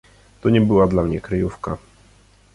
[0.41, 1.77] "To nie była dla mnie kryjówka."